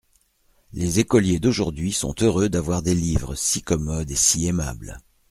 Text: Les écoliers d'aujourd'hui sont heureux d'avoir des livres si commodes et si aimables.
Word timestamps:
Les 0.73 0.97
écoliers 0.97 1.37
d'aujourd'hui 1.39 1.93
sont 1.93 2.15
heureux 2.21 2.49
d'avoir 2.49 2.81
des 2.81 2.95
livres 2.95 3.35
si 3.35 3.61
commodes 3.61 4.09
et 4.09 4.15
si 4.15 4.47
aimables. 4.47 4.99